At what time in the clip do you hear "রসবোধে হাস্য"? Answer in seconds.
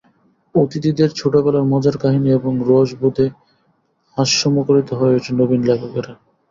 2.69-4.41